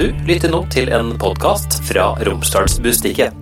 [0.00, 3.34] Du lytter nå til en podkast fra Romsdalsbustikket.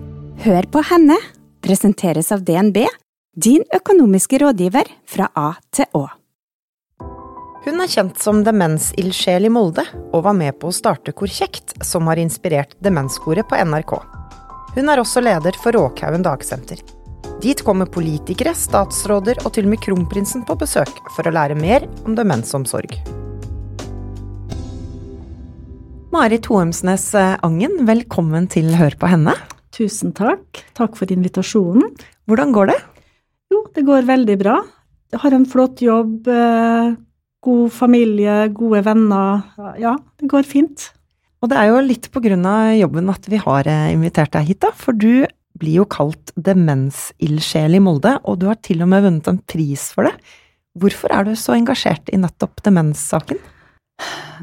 [0.43, 1.15] Hør på henne
[1.63, 2.81] presenteres av DNB,
[3.39, 6.01] din økonomiske rådgiver fra A til Å.
[7.63, 11.77] Hun er kjent som demensildsjel i Molde, og var med på å starte Kor kjekt,
[11.79, 13.95] som har inspirert Demenskoret på NRK.
[14.75, 16.83] Hun er også leder for Råkhaugen dagsenter.
[17.39, 21.87] Dit kommer politikere, statsråder og til og med kronprinsen på besøk for å lære mer
[22.03, 22.99] om demensomsorg.
[26.09, 29.35] Marit Hoemsnes Angen, velkommen til Hør på henne.
[29.69, 30.63] Tusen takk.
[30.73, 31.91] Takk for invitasjonen.
[32.25, 32.77] Hvordan går det?
[33.53, 34.55] Jo, det går veldig bra.
[35.13, 36.95] Jeg har en flott jobb, eh,
[37.45, 39.43] god familie, gode venner.
[39.77, 40.89] Ja, det går fint.
[41.43, 44.49] Og det er jo litt på grunn av jobben at vi har eh, invitert deg
[44.49, 44.73] hit, da.
[44.73, 45.27] For du
[45.61, 49.91] blir jo kalt demensildsjel i Molde, og du har til og med vunnet en pris
[49.93, 50.17] for det.
[50.73, 53.37] Hvorfor er du så engasjert i nettopp demenssaken?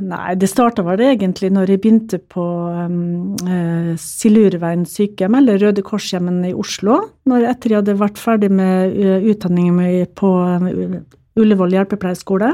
[0.05, 5.85] Nei, det starta vel egentlig når jeg begynte på um, uh, Silurveien sykehjem, eller Røde
[5.87, 6.99] Korshjemmen i Oslo.
[7.29, 10.99] Når etter jeg hadde vært ferdig med uh, utdanningen min på uh,
[11.41, 12.53] Ullevål hjelpepleierskole.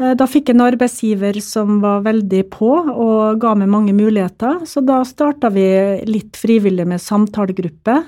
[0.00, 4.64] Uh, da fikk jeg en arbeidsgiver som var veldig på og ga meg mange muligheter.
[4.68, 5.68] Så da starta vi
[6.08, 8.00] litt frivillig med samtalegruppe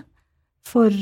[0.70, 0.94] for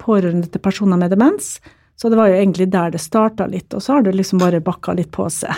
[0.00, 1.58] pårørende til personer med demens.
[2.00, 4.62] Så det var jo egentlig der det starta litt, og så har det liksom bare
[4.64, 5.52] bakka litt på seg.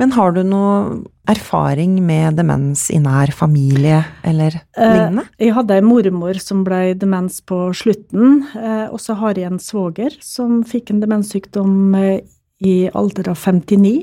[0.00, 5.24] Men har du noe erfaring med demens i nær familie eller lignende?
[5.38, 9.52] Eh, jeg hadde ei mormor som ble demens på slutten, eh, og så har jeg
[9.52, 12.20] en svoger som fikk en demenssykdom eh,
[12.64, 13.94] i alder av 59.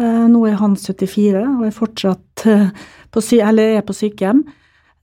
[0.00, 2.46] Eh, nå er han 74 og er fortsatt
[3.12, 4.42] på, sy eller er på sykehjem.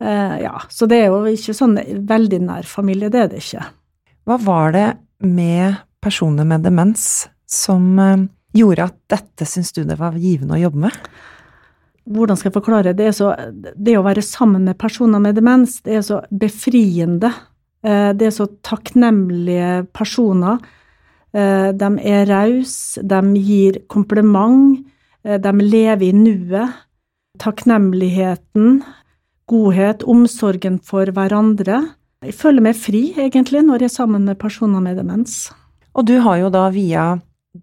[0.01, 1.77] Eh, ja, så det er jo ikke sånn
[2.09, 3.69] veldig nær familie, det er det ikke.
[4.25, 4.87] Hva var det
[5.21, 7.93] med personer med demens som
[8.55, 10.97] gjorde at dette syns du det var givende å jobbe med?
[12.11, 12.93] Hvordan skal jeg forklare?
[12.97, 17.29] Det, er så, det å være sammen med personer med demens, det er så befriende.
[17.81, 20.57] Det er så takknemlige personer.
[21.31, 24.81] De er rause, de gir kompliment,
[25.23, 26.81] de lever i nuet.
[27.39, 28.81] Takknemligheten,
[29.49, 31.83] godhet, omsorgen for hverandre.
[32.25, 35.47] Jeg føler meg fri, egentlig, når jeg er sammen med personer med demens.
[35.95, 37.05] Og du har jo da via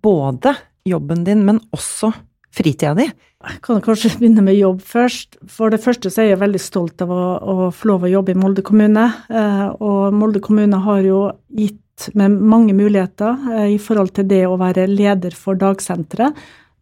[0.02, 0.54] både
[0.88, 2.12] jobben din, men også
[2.54, 3.06] fritida di.
[3.38, 5.38] Jeg kan kanskje begynne med jobb først.
[5.52, 8.34] For det første så er jeg veldig stolt av å, å få lov å jobbe
[8.34, 9.04] i Molde kommune.
[9.30, 11.20] Eh, og Molde kommune har jo
[11.54, 16.34] gitt meg mange muligheter eh, i forhold til det å være leder for dagsenteret.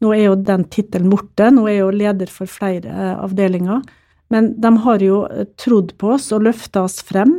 [0.04, 3.84] Nå er jo den tittelen borte, nå er jeg jo leder for flere eh, avdelinger.
[4.32, 5.20] Men de har jo
[5.60, 7.36] trodd på oss og løfta oss frem.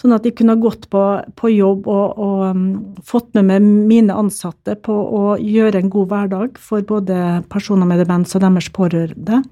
[0.00, 1.00] Sånn at jeg kunne gått på,
[1.36, 2.60] på jobb og, og um,
[3.04, 8.00] fått med meg mine ansatte på å gjøre en god hverdag for både personer med
[8.00, 9.42] demens og deres pårørende.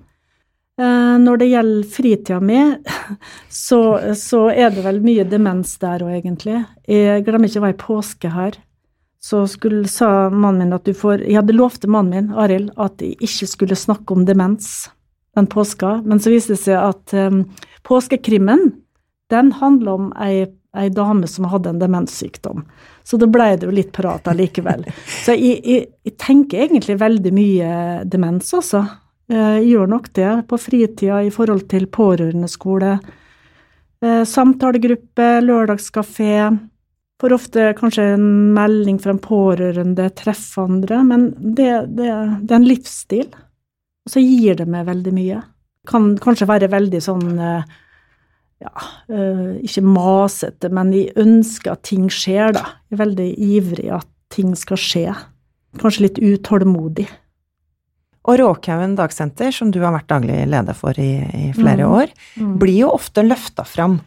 [0.80, 2.62] Uh, når det gjelder fritida mi,
[3.66, 3.82] så,
[4.16, 6.62] så, er det vel mye demens der òg, egentlig.
[6.88, 8.58] Jeg glemmer ikke å være i påske her.
[9.20, 13.02] Så skulle, sa mannen min at du får Jeg hadde lovt mannen min, Arild, at
[13.02, 14.86] jeg ikke skulle snakke om demens
[15.36, 17.42] den påska, men så viste det seg at um,
[17.84, 18.70] påskekrimmen
[19.32, 20.46] den handler om ei,
[20.76, 22.64] ei, dame som hadde en demenssykdom.
[23.04, 24.86] Så da ble det jo litt prat allikevel.
[25.24, 27.70] Så jeg, jeg, jeg, tenker egentlig veldig mye
[28.08, 28.84] demens, altså.
[29.28, 32.94] Jeg gjør nok det på fritida i forhold til pårørendeskole.
[34.00, 36.32] Eh, samtalegruppe, lørdagskafé.
[37.20, 41.02] Får ofte kanskje en melding fra en pårørende, treffe andre.
[41.04, 42.08] Men det, det,
[42.40, 43.28] det er en livsstil.
[44.06, 45.42] Og så gir det meg veldig mye.
[45.88, 47.76] Kan kanskje være veldig sånn eh,
[48.62, 48.72] ja,
[49.12, 52.64] uh, ikke masete, men jeg ønsker at ting skjer, da.
[52.88, 55.06] Jeg er veldig ivrig at ting skal skje.
[55.78, 57.06] Kanskje litt utålmodig.
[58.28, 61.96] Og Råkhaugen dagsenter, som du har vært daglig leder for i, i flere mm.
[61.96, 62.54] år, mm.
[62.60, 64.00] blir jo ofte løfta fram.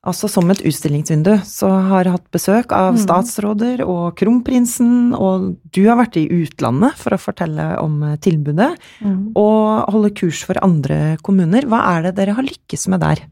[0.00, 1.34] Altså som et utstillingsvindu.
[1.44, 3.00] Så har jeg hatt besøk av mm.
[3.02, 8.72] statsråder og kronprinsen, og du har vært i utlandet for å fortelle om eh, tilbudet,
[9.04, 9.20] mm.
[9.38, 11.68] og holde kurs for andre kommuner.
[11.68, 13.22] Hva er det dere har lykkes med der?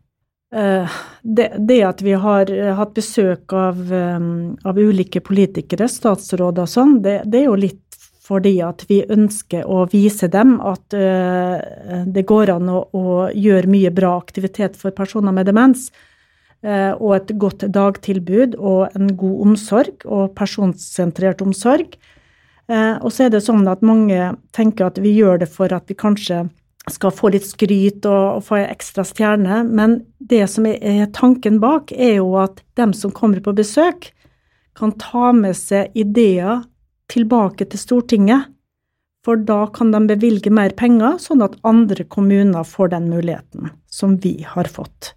[0.54, 0.90] Eh,
[1.22, 4.20] det, det, at vi har eh, hatt besøk av, eh,
[4.64, 7.84] av ulike politikere, statsråder og sånn, det, det, er jo litt
[8.24, 13.88] fordi at vi ønsker å vise dem at det går an å, å gjøre mye
[13.96, 15.86] bra aktivitet for personer med demens.
[16.60, 21.96] og et godt dagtilbud og en god omsorg og personsentrert omsorg.
[22.68, 25.96] og så er det sånn at mange tenker at vi gjør det for at vi
[25.96, 26.50] kanskje
[26.94, 31.58] skal få litt skryt og, og få ei ekstra stjerne, men det som er tanken
[31.62, 34.12] bak, er jo at dem som kommer på besøk,
[34.78, 36.62] kan ta med seg ideer
[37.10, 38.54] tilbake til Stortinget
[39.26, 44.14] For da kan de bevilge mer penger, sånn at andre kommuner får den muligheten som
[44.22, 45.10] vi har fått.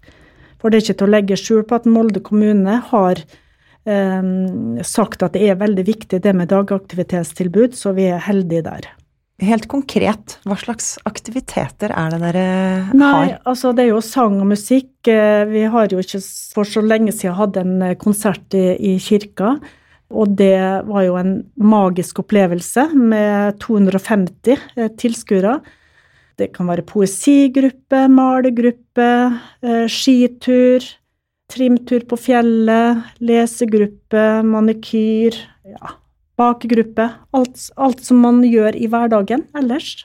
[0.60, 4.32] For det er ikke til å legge skjul på at Molde kommune har eh,
[4.84, 8.90] sagt at det er veldig viktig det med dagaktivitetstilbud, så vi er heldige der.
[9.42, 12.46] Helt konkret, hva slags aktiviteter er det dere
[12.86, 12.98] har?
[12.98, 14.92] Nei, altså det er jo sang og musikk.
[15.10, 16.22] Eh, Vi har jo ikke
[16.54, 19.56] for så lenge siden hatt en eh, konsert i, i kirka.
[20.12, 25.58] Og det var jo en magisk opplevelse med 250 eh, tilskuere.
[26.38, 29.10] Det kan være poesigruppe, malergruppe,
[29.66, 30.86] eh, skitur,
[31.52, 35.38] trimtur på fjellet, lesegruppe, manikyr,
[35.74, 35.96] ja,
[36.42, 37.08] bakegruppe.
[37.38, 40.02] Alt, alt som man gjør i hverdagen ellers.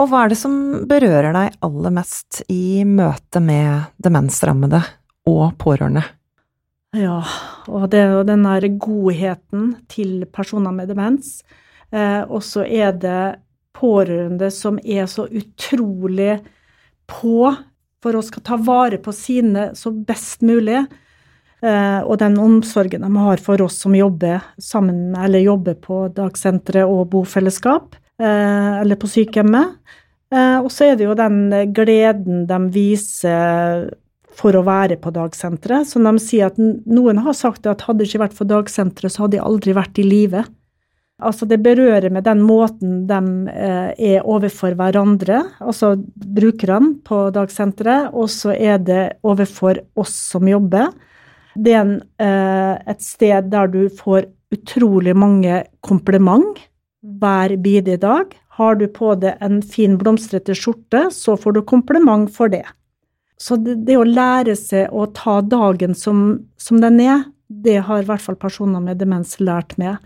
[0.00, 0.54] Og hva er det som
[0.88, 4.80] berører deg aller mest i møte med demensrammede
[5.28, 6.06] og pårørende?
[6.96, 7.20] Ja,
[7.70, 11.42] og det er jo den der godheten til personer med demens.
[11.92, 13.42] Eh, og så er det
[13.76, 16.40] pårørende som er så utrolig
[17.10, 17.52] på
[18.00, 20.80] for å skal ta vare på sine så best mulig.
[21.60, 26.88] Eh, og den omsorgen de har for oss som jobber sammen, eller jobber på dagsenteret
[26.88, 29.74] og bofellesskap, eh, eller på sykehjemmet.
[30.32, 33.90] Eh, og så er det jo den gleden de viser
[34.40, 35.90] for å være på dagsenteret.
[35.90, 39.26] Som de sier at noen har sagt at hadde det ikke vært for dagsenteret, så
[39.26, 40.46] hadde de aldri vært i live.
[41.20, 43.18] Altså det berører med den måten de
[43.52, 50.88] er overfor hverandre, altså brukerne på dagsenteret, og så er det overfor oss som jobber.
[51.60, 56.58] Det er en, eh, et sted der du får utrolig mange kompliment
[57.00, 58.32] hver bidige dag.
[58.58, 62.64] Har du på deg en fin blomstrete skjorte, så får du kompliment for det.
[63.40, 68.02] Så det, det å lære seg å ta dagen som, som den er, det har
[68.02, 69.96] i hvert fall personer med demens lært meg.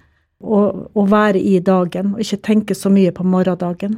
[0.44, 0.60] Å,
[0.92, 3.96] å være i dagen, og ikke tenke så mye på morgendagen.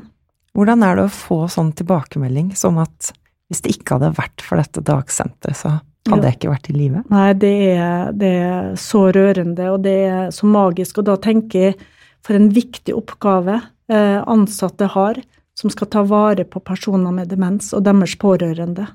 [0.56, 3.11] Hvordan er det å få sånn tilbakemelding som at
[3.50, 5.75] hvis det ikke hadde vært for dette dagsenteret, så
[6.12, 7.03] hadde jeg ikke vært i live?
[7.12, 11.00] Nei, det er, det er så rørende, og det er så magisk.
[11.03, 11.79] Og da tenker jeg
[12.26, 13.61] for en viktig oppgave
[13.93, 15.20] eh, ansatte har,
[15.56, 18.88] som skal ta vare på personer med demens og deres pårørende.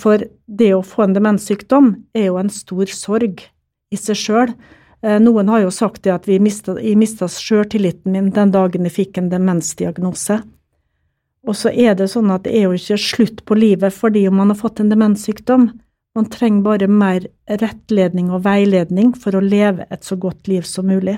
[0.00, 3.44] For det å få en demenssykdom er jo en stor sorg
[3.92, 4.54] i seg sjøl.
[5.02, 8.88] Eh, noen har jo sagt det at vi mistet, jeg mista sjøltilliten min den dagen
[8.88, 10.40] jeg fikk en demensdiagnose.
[11.42, 14.38] Og så er det sånn at det er jo ikke slutt på livet fordi om
[14.38, 15.72] man har fått en demenssykdom.
[16.12, 20.90] Man trenger bare mer rettledning og veiledning for å leve et så godt liv som
[20.92, 21.14] mulig.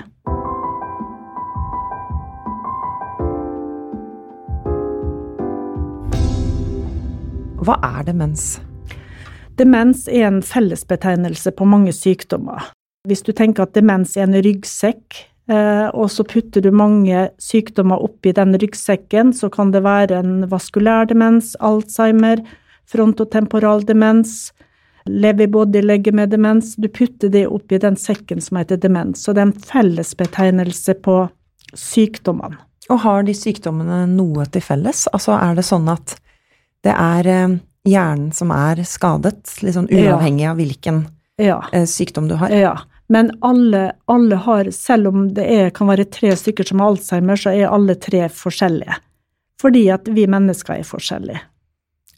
[7.59, 8.47] Hva er demens?
[9.59, 12.71] Demens er en fellesbetegnelse på mange sykdommer.
[13.03, 17.99] Hvis du tenker at demens er en ryggsekk, eh, og så putter du mange sykdommer
[17.99, 22.47] oppi den ryggsekken, så kan det være en vaskulær demens, Alzheimer,
[22.87, 24.53] frontotemporal demens,
[25.09, 26.75] lever-body-legemedemens.
[26.75, 29.23] Du putter det oppi den sekken som heter demens.
[29.23, 31.17] Så det er en fellesbetegnelse på
[31.73, 32.57] sykdommene.
[32.89, 35.07] Og har de sykdommene noe til felles?
[35.13, 36.17] Altså er det sånn at
[36.85, 37.55] det er eh,
[37.89, 40.51] hjernen som er skadet, liksom uavhengig Ja.
[40.51, 41.05] av hvilken
[41.41, 41.61] Ja.
[41.73, 42.49] eh, sykdom du har?
[42.53, 42.75] Ja,
[43.09, 47.35] men alle, alle har, selv om det er, kan være tre stykker som har Alzheimer,
[47.35, 48.95] så er alle tre forskjellige.
[49.61, 51.41] Fordi at vi mennesker er forskjellige.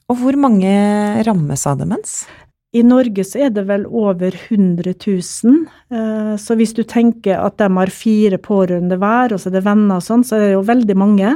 [0.09, 2.25] Og hvor mange rammes av demens?
[2.77, 5.61] I Norge så er det vel over 100 000,
[5.93, 9.65] eh, så hvis du tenker at de har fire pårørende hver, og så er det
[9.65, 11.33] venner og sånn, så er det jo veldig mange.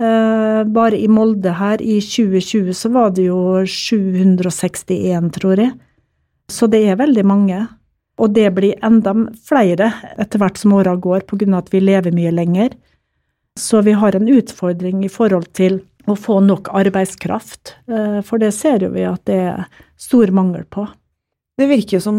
[0.00, 5.74] Eh, Bare i Molde her i 2020 så var det jo 761, tror jeg.
[6.52, 7.60] Så det er veldig mange.
[8.20, 9.14] Og det blir enda
[9.48, 9.88] flere
[10.20, 12.74] etter hvert som åra går, av at vi lever mye lenger.
[13.58, 18.52] Så vi har en utfordring i forhold til å få nok arbeidskraft, eh, for det
[18.54, 19.66] ser jo vi at det er
[20.00, 20.88] stor mangel på.
[21.58, 22.18] Det virker jo som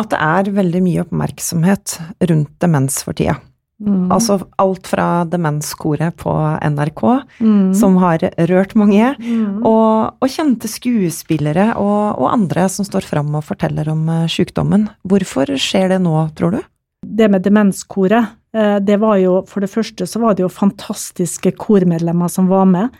[0.00, 1.98] at det er veldig mye oppmerksomhet
[2.30, 3.36] rundt demens for tida.
[3.80, 4.10] Mm.
[4.12, 7.74] Altså alt fra Demenskoret på NRK, Mm.
[7.74, 9.64] som har rørt mange, Mm.
[9.64, 14.88] og, og kjente skuespillere og, og andre som står fram og forteller om eh, sykdommen.
[15.08, 16.60] Hvorfor skjer det nå, tror du?
[17.02, 21.52] det med demenskoret, eh, det var jo For det første så var det jo fantastiske
[21.56, 22.90] kormedlemmer som var med,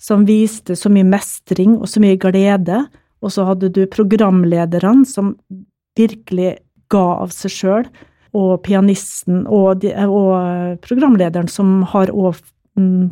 [0.00, 2.84] som viste så mye mestring og så mye glede.
[3.24, 5.34] Og så hadde du programlederne som
[5.98, 6.58] virkelig
[6.92, 7.86] ga av seg sjøl,
[8.34, 12.40] og pianisten og, de, og programlederen som har òg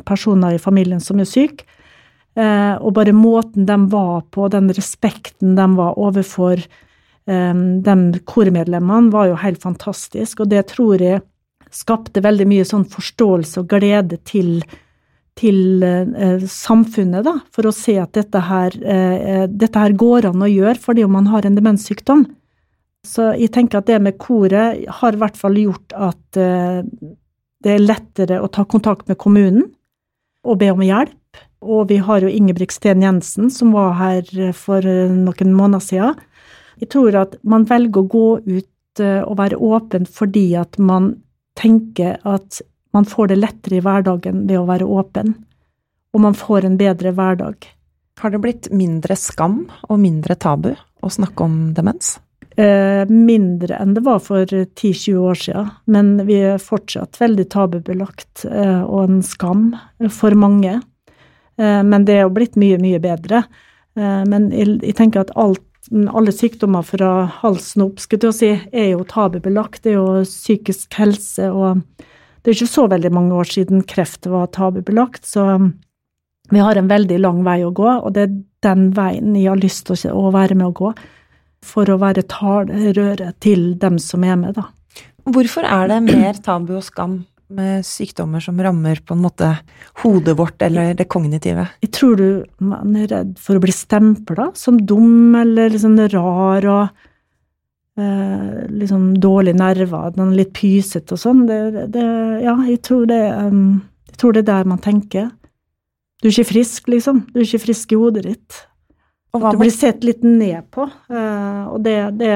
[0.04, 1.66] personer i familien som er syke.
[2.34, 6.62] Eh, og bare måten de var på, den respekten de var overfor
[7.28, 10.40] um, de kormedlemmene, var jo helt fantastisk.
[10.40, 11.22] Og det tror jeg
[11.72, 14.62] skapte veldig mye sånn forståelse og glede til,
[15.38, 20.44] til eh, samfunnet, da, for å se at dette her, eh, dette her går an
[20.44, 22.26] å gjøre fordi om man har en demenssykdom.
[23.06, 26.82] Så jeg tenker at det med koret har i hvert fall gjort at eh,
[27.62, 29.70] det er lettere å ta kontakt med kommunen
[30.46, 31.18] og be om hjelp.
[31.62, 34.26] Og vi har jo Ingebrigt Sten Jensen, som var her
[34.58, 36.22] for noen måneder siden.
[36.82, 41.14] Jeg tror at man velger å gå ut eh, og være åpen fordi at man
[41.58, 42.62] tenker at
[42.92, 45.34] man får det lettere i hverdagen ved å være åpen,
[46.12, 47.68] og man får en bedre hverdag.
[48.20, 52.18] Har det blitt mindre skam og mindre tabu å snakke om demens?
[52.56, 58.44] Eh, mindre enn det var for 10-20 år siden, men vi er fortsatt veldig tabubelagt
[58.44, 59.70] eh, og en skam
[60.12, 60.76] for mange.
[61.56, 63.46] Eh, men det er jo blitt mye, mye bedre.
[63.96, 65.64] Eh, men jeg, jeg, tenker at alt,
[66.12, 69.82] alle sykdommer fra halsen opp skulle til å si, er jo tabubelagt.
[69.84, 71.80] Det er jo psykisk helse, og
[72.42, 75.26] det er ikke så veldig mange år siden kreft var tabubelagt.
[75.28, 75.46] Så
[76.50, 79.62] vi har en veldig lang vei å gå, og det er den veien jeg har
[79.62, 80.92] lyst til å være med å gå
[81.62, 84.66] for å være talerøret til dem som er med, da.
[85.22, 87.20] Hvorfor er det mer tabu og skam
[87.52, 89.52] med sykdommer som rammer på en måte
[90.02, 91.68] hodet vårt eller det kognitive?
[91.84, 92.26] Jeg tror du
[92.64, 97.06] man er redd for å bli stempla som dum eller liksom rar og
[97.98, 101.46] eh, liksom dårlig nerver, litt pysete og sånn.
[101.48, 102.08] Det, det,
[102.44, 103.80] ja, jeg tror det, um,
[104.10, 105.30] jeg tror det er der man tenker.
[106.22, 107.24] Du er ikke frisk, liksom.
[107.32, 108.62] Du er ikke frisk i hodet ditt.
[109.32, 110.84] Og du blir sett litt ned på.
[111.10, 112.32] Uh, og det, det,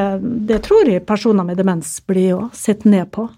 [0.49, 3.29] det, tror jeg personer med demens blir òg, sett ned på.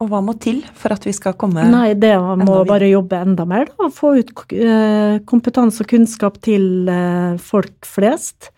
[0.00, 3.44] Og hva må til for at vi skal komme Nei, det må bare jobbe enda
[3.48, 3.88] mer, da.
[3.92, 8.52] Få ut uh, kompetanse og kunnskap til uh, folk flest.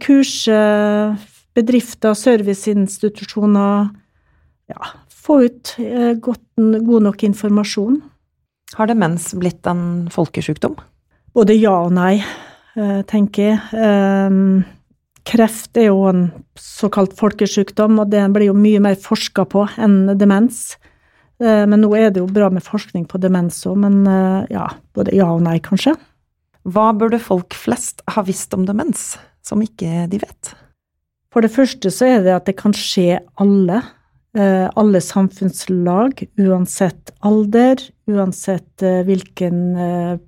[0.00, 0.58] kurse
[1.56, 3.88] bedrifter, serviceinstitusjoner.
[4.68, 5.74] Ja, få ut
[6.20, 8.02] godt, god nok informasjon.
[8.76, 10.76] Har demens blitt en folkesjukdom?
[11.36, 12.18] Både ja og nei.
[12.78, 13.60] Eh, tenker jeg.
[13.74, 14.64] Ehm,
[15.26, 16.28] kreft er jo en
[16.58, 20.76] såkalt folkesykdom, og det blir jo mye mer forska på enn demens.
[21.40, 24.68] Eh, men nå er det jo bra med forskning på demens òg, men eh, ja,
[24.94, 25.96] både ja og nei, kanskje.
[26.68, 30.54] Hva burde folk flest ha visst om demens, som ikke de vet?
[31.34, 33.82] For det første så er det at det kan skje alle.
[34.38, 39.58] Alle samfunnslag, uansett alder, uansett hvilken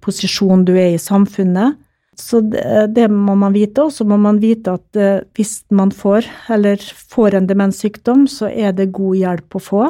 [0.02, 1.78] posisjon du er i samfunnet.
[2.20, 6.28] Så det, må man vite, og så må man vite at eh, hvis man får,
[6.52, 6.80] eller
[7.12, 9.84] får en demenssykdom, så er det god hjelp å få.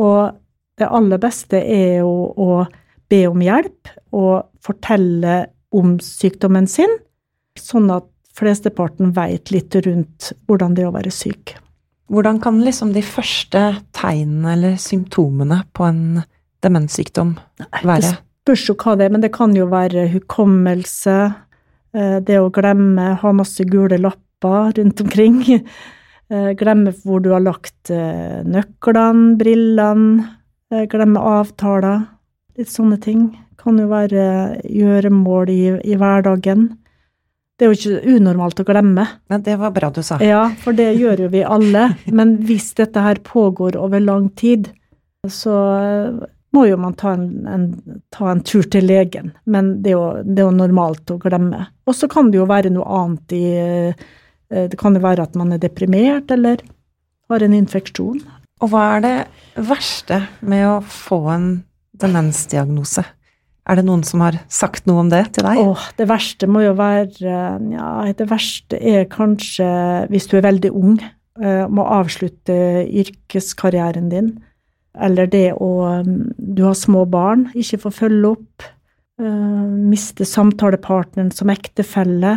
[0.00, 0.34] Og
[0.80, 2.64] det aller beste er jo å
[3.12, 6.90] be om hjelp og fortelle om sykdommen sin,
[7.58, 11.56] sånn at flesteparten veit litt rundt hvordan det er å være syk.
[12.12, 13.62] Hvordan kan liksom de første
[13.96, 16.02] tegnene eller symptomene på en
[16.64, 17.36] demenssykdom
[17.80, 18.12] være?
[18.12, 18.14] Det
[18.44, 21.16] spørs jo hva det er, men det kan jo være hukommelse,
[21.94, 25.42] Eh, det å glemme, ha masse gule lapper rundt omkring.
[26.32, 30.22] Eh, glemme hvor du har lagt eh, nøklene, brillene,
[30.88, 32.06] glemme avtaler.
[32.56, 33.26] Litt sånne ting.
[33.60, 36.64] Kan jo være gjøremål i, i hverdagen.
[37.54, 39.06] Det er jo ikke unormalt å glemme.
[39.30, 40.18] Men det var bra du sa.
[40.24, 41.92] Ja, for det gjør jo vi alle.
[42.10, 44.72] Men hvis dette her pågår over lang tid,
[45.30, 45.54] så
[46.54, 47.64] må jo man ta en, en,
[48.14, 49.32] ta en tur til legen.
[49.50, 51.66] Men det er, jo, det er, jo, normalt å glemme.
[51.86, 54.06] Og så kan det jo være noe annet i eh,
[54.70, 56.62] Det kan jo være at man er deprimert eller
[57.30, 58.20] har en infeksjon.
[58.62, 59.16] Og hva er det
[59.66, 61.48] verste med å få en
[62.02, 63.02] demensdiagnose?
[63.64, 65.60] Er det noen som har sagt noe om det til deg?
[65.62, 67.36] Åh, det verste må jo være
[67.72, 69.68] Ja, det verste er kanskje
[70.12, 70.98] hvis du er veldig ung,
[71.40, 74.34] eh, må avslutte yrkeskarrieren din
[74.94, 75.70] eller det å
[76.04, 78.68] um, Du har små barn, ikke får følge opp.
[79.20, 82.36] Uh, miste samtalepartneren som ektefelle.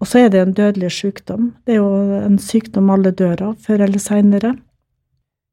[0.00, 1.52] Og så er det en dødelig sykdom.
[1.66, 4.54] Det er jo en sykdom alle dør av, før eller seinere.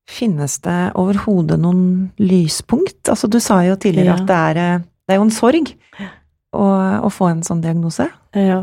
[0.07, 3.09] Finnes det overhodet noen lyspunkt?
[3.11, 4.19] Altså, du sa jo tidligere ja.
[4.21, 5.73] at det er, eh, det er jo en sorg
[6.55, 6.67] å,
[7.03, 8.07] å, få en sånn diagnose.
[8.37, 8.61] Ja.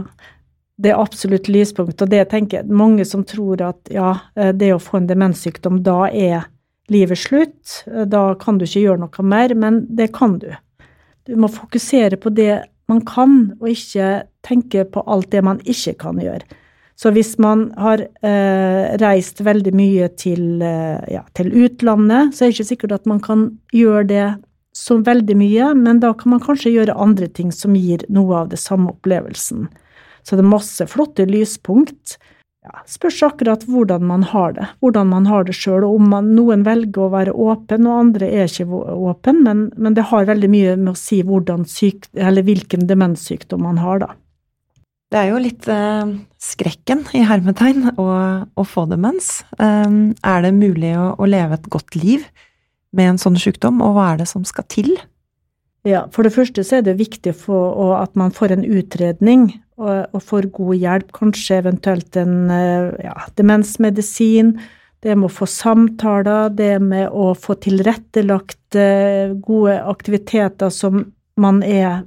[0.81, 4.73] Det er absolutt lyspunkt, og det tenker jeg mange som tror at ja, eh, det
[4.75, 6.49] å få en demenssykdom, da er
[6.93, 7.85] livet slutt.
[8.09, 10.51] Da kan du ikke gjøre noe mer, men det kan du.
[11.29, 15.97] Du må fokusere på det man kan, og ikke tenke på alt det man ikke
[16.01, 16.45] kan gjøre.
[17.05, 22.49] Så hvis man har eh, reist veldig mye til, eh, ja, til, utlandet, så er
[22.49, 23.43] det ikke sikkert at man kan
[23.77, 24.29] gjøre det
[24.73, 28.49] så veldig mye, men da kan man kanskje gjøre andre ting som gir noe av
[28.55, 29.69] det samme opplevelsen.
[30.25, 32.17] Så det er masse flotte lyspunkt.
[32.65, 34.73] ja, spørs akkurat hvordan man har det.
[34.81, 35.85] Hvordan man har det sjøl.
[35.85, 38.65] Om man, noen velger å være åpen, og andre er ikke
[38.97, 39.45] åpen.
[39.45, 44.15] Men, men det har veldig mye med å si syk, hvilken demenssykdom man har, da.
[45.15, 46.09] Det er jo litt eh,
[46.43, 48.07] skrekken, i hermetegn, å,
[48.43, 49.45] å få demens.
[49.61, 52.25] Um, er det mulig å, å, leve et godt liv
[52.91, 54.91] med en sånn sykdom, og hva er det som skal til?
[55.87, 59.47] Ja, For det første så er det viktig for, at man får en utredning
[59.79, 64.57] og, og får god hjelp, kanskje eventuelt en eh, ja, demensmedisin.
[64.99, 71.05] Det med å få samtaler, det med å få tilrettelagt eh, gode aktiviteter som
[71.39, 72.03] man er,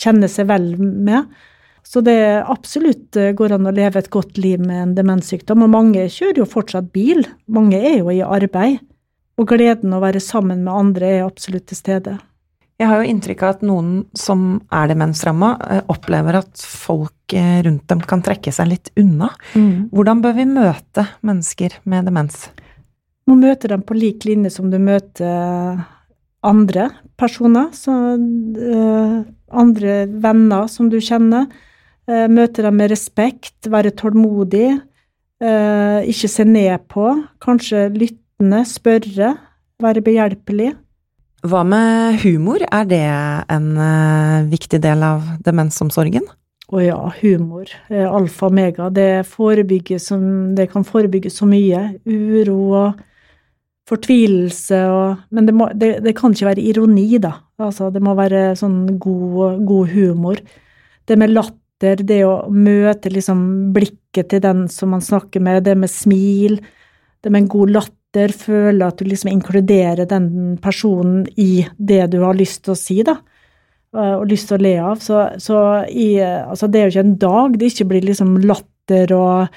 [0.00, 1.28] kjenner seg vel med.
[1.90, 5.64] Så det absolutt eh, går an å leve et godt liv med en demenssykdom.
[5.66, 7.24] Og mange kjører jo fortsatt bil.
[7.50, 8.78] Mange er jo i arbeid.
[9.40, 12.18] Og gleden å være sammen med andre er absolutt til stede.
[12.80, 17.58] Jeg har jo inntrykk av at noen som er demensramma, eh, opplever at folk eh,
[17.66, 19.32] rundt dem kan trekke seg litt unna.
[19.58, 19.90] Mm.
[19.90, 22.46] Hvordan bør vi møte mennesker med demens?
[23.26, 25.82] Man må møte dem på lik linje som du møter
[26.46, 26.86] andre
[27.20, 27.68] personer.
[27.76, 29.18] Så, uh,
[29.50, 31.50] andre venner som du kjenner.
[32.08, 34.68] Uh, møte dem med respekt, være tålmodig.
[35.40, 37.12] Uh, ikke se ned på.
[37.42, 39.34] Kanskje lyttende, spørre.
[39.80, 40.74] Være behjelpelig.
[41.48, 43.04] Hva med humor, er det
[43.52, 46.26] en uh, viktig del av demensomsorgen?
[46.70, 47.70] Å ja, humor.
[47.90, 48.90] Alfa og omega.
[48.94, 49.26] Det,
[49.98, 51.86] som, det kan forebygge så mye.
[52.06, 53.00] Uro og
[53.90, 57.32] fortvilelse og Men det, må, det, det, kan ikke være ironi, da.
[57.58, 60.42] Altså, det må være sånn god, god humor.
[61.08, 65.76] Det med latter, det å møte liksom blikket til den som man snakker med, det
[65.80, 66.58] med smil,
[67.24, 72.10] det med en god latter latter, føle at du liksom inkluderer den personen i det
[72.10, 73.20] du har lyst til å si, da.
[73.92, 75.00] Og lyst til å le av.
[75.00, 79.12] Så, så i, altså det er jo ikke en dag det ikke blir liksom latter
[79.12, 79.48] og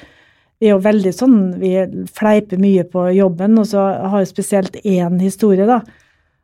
[0.59, 1.71] Vi er jo veldig sånn Vi
[2.13, 5.81] fleiper mye på jobben, og så har jeg spesielt én historie, da.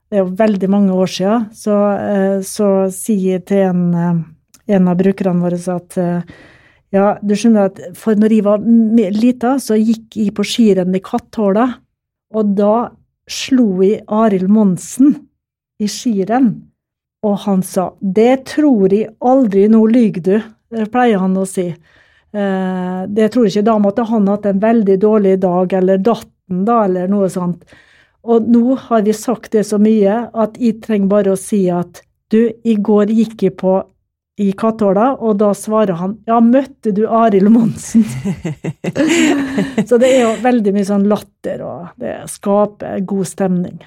[0.09, 1.45] Det er jo veldig mange år siden.
[1.53, 4.23] Så, eh, så sier jeg til en, eh,
[4.69, 6.37] en av brukerne våre sa at eh,
[6.95, 8.63] ja, du skjønner at for når jeg var
[9.13, 11.67] lita, så gikk jeg på skirenn i Katthåla.
[12.33, 12.89] Og da
[13.29, 15.13] slo jeg Arild Monsen
[15.79, 16.49] i skirenn,
[17.25, 21.67] og han sa 'Det tror jeg aldri, nå lyver du', pleier han å si.
[21.69, 23.65] Eh, det tror jeg ikke.
[23.65, 27.63] Da måtte han hatt en veldig dårlig dag, eller datten, da, eller noe sånt.
[28.23, 32.01] Og nå har vi sagt det så mye at jeg trenger bare å si at
[32.29, 33.79] du, i går gikk jeg på
[34.39, 38.05] i Katåla, og da svarer han ja, møtte du Arild Monsen?
[39.87, 43.81] så det er jo veldig mye sånn latter, og det skaper god stemning.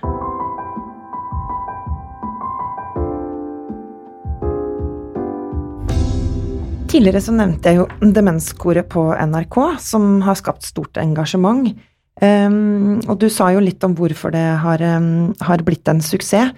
[6.92, 11.72] Tidligere så nevnte jeg jo Demenskoret på NRK, som har skapt stort engasjement.
[12.20, 16.52] Um, og du sa jo litt om hvorfor det har, um, har blitt en suksess.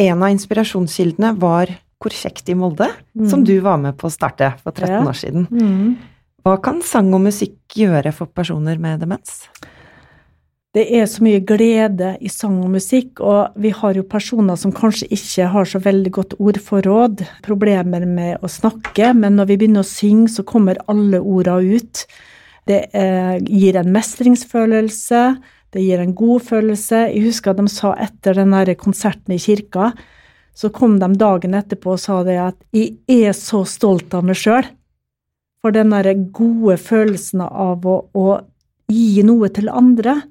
[0.00, 1.68] En av inspirasjonskildene var
[2.02, 3.28] hvor kjekt i Molde, mm.
[3.30, 5.04] som du var med på å starte for 13 ja.
[5.04, 5.46] år siden.
[5.50, 5.94] Mm.
[6.44, 9.46] Hva kan sang og musikk gjøre for personer med demens?
[10.74, 14.72] Det er så mye glede i sang og musikk, og vi har jo personer som
[14.74, 19.86] kanskje ikke har så veldig godt ordforråd, problemer med å snakke, men når vi begynner
[19.86, 22.02] å synge, så kommer alle orda ut.
[22.66, 25.22] Det eh, gir en mestringsfølelse,
[25.74, 27.06] det gir en god følelse.
[27.12, 29.92] Jeg husker at de sa etter den konserten i kirka
[30.54, 34.36] så kom de dagen etterpå og sa det at 'jeg er så stolt av meg
[34.36, 34.70] sjøl'.
[35.62, 38.40] For den derre gode følelsen av å, å,
[38.88, 40.22] gi noe til andre,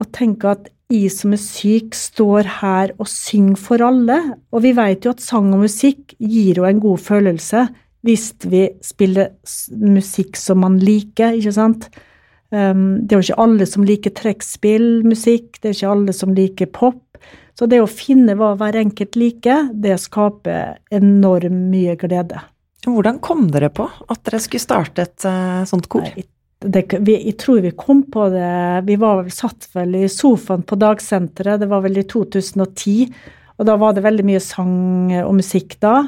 [0.00, 4.18] og tenke at jeg som er syk, står her og synger for alle.
[4.52, 7.68] Og vi vet jo at sang og musikk gir jo en god følelse
[8.02, 9.30] hvis vi spiller
[9.78, 11.86] musikk som man liker, ikke sant.
[12.50, 16.72] Um, det er jo ikke alle som liker trekkspillmusikk, det er ikke alle som liker
[16.74, 17.01] pop.
[17.62, 22.40] Så det å finne hva hver enkelt liker, det skaper enormt mye glede.
[22.82, 26.02] Hvordan kom dere på at dere skulle starte et uh, sånt kor?
[26.02, 26.24] Nei,
[26.58, 30.66] det, vi, jeg tror vi kom på det Vi var vel satt vel i sofaen
[30.66, 33.14] på dagsenteret, det var vel i 2010.
[33.54, 36.00] Og da var det veldig mye sang og musikk da.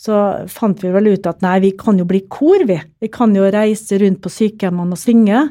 [0.00, 0.16] Så
[0.48, 2.80] fant vi vel ut at nei, vi kan jo bli kor, vi.
[3.04, 5.44] Vi kan jo reise rundt på sykehjemmene og synge.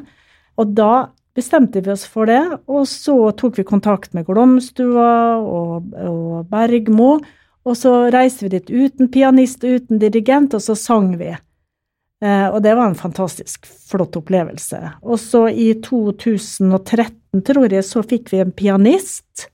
[0.58, 0.92] Og da
[1.36, 7.16] bestemte vi oss for det, og så tok vi kontakt med Glomstua og, og Bergmo.
[7.62, 11.30] Og så reiste vi dit uten pianist uten dirigent, og så sang vi.
[12.22, 14.80] Eh, og det var en fantastisk flott opplevelse.
[15.02, 19.48] Og så i 2013, tror jeg, så fikk vi en pianist.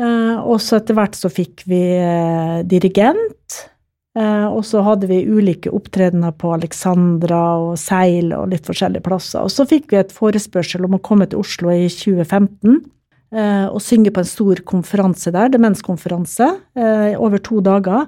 [0.00, 3.64] Eh, og så etter hvert så fikk vi eh, dirigent.
[4.14, 9.42] Eh, og så hadde vi ulike opptredener på Alexandra og Seil og litt forskjellige plasser.
[9.42, 12.76] Og så fikk vi et forespørsel om å komme til Oslo i 2015
[13.34, 18.06] eh, og synge på en stor konferanse der, demenskonferanse, eh, over to dager.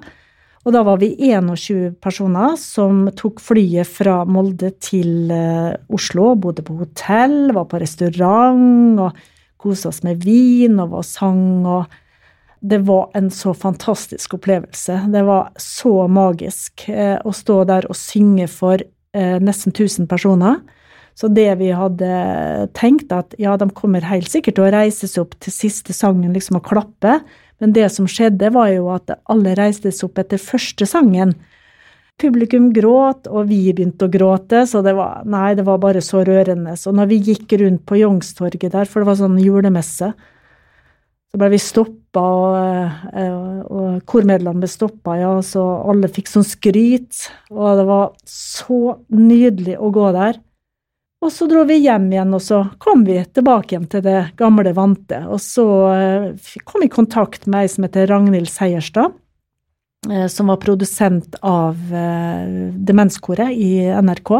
[0.67, 5.31] Og da var vi 21 personer som tok flyet fra Molde til
[5.95, 9.21] Oslo, bodde på hotell, var på restaurant og
[9.63, 11.95] kosa oss med vin og var sang og
[12.59, 15.01] det var en så fantastisk opplevelse.
[15.13, 20.59] Det var så magisk eh, å stå der og synge for eh, nesten 1000 personer.
[21.17, 22.07] Så det vi hadde
[22.77, 26.35] tenkt, at ja, de kommer helt sikkert til å reise seg opp til siste sangen
[26.35, 27.19] liksom og klappe,
[27.57, 31.33] men det som skjedde, var jo at alle reiste seg opp etter første sangen.
[32.21, 36.21] Publikum gråt, og vi begynte å gråte, så det var Nei, det var bare så
[36.25, 36.77] rørende.
[36.77, 40.13] Så når vi gikk rundt på Youngstorget der, for det var sånn julemesse,
[41.27, 46.47] så ble vi stoppa, og, eh, og kormedlemmene ble stoppa, ja, så alle fikk sånn
[46.47, 47.27] skryt.
[47.51, 50.39] Og det var så nydelig å gå der.
[51.25, 54.71] Og så dro vi hjem igjen, og så kom vi tilbake igjen til det gamle
[54.77, 55.23] vante.
[55.27, 59.17] Og så eh, kom vi i kontakt med ei som heter Ragnhild Seierstad,
[60.07, 61.75] eh, som var produsent av
[62.87, 64.31] Demenskoret i NRK.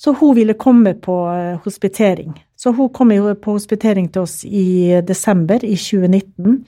[0.00, 1.16] Så hun ville komme på
[1.64, 2.38] hospitering.
[2.60, 6.58] Så hun kom jo på hospitering til oss i desember i 2019.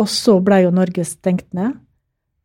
[0.00, 1.74] Og så ble jo Norge stengt ned